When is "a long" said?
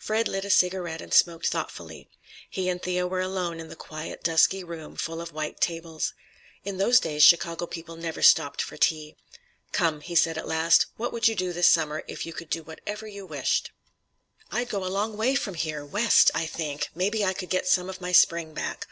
14.84-15.16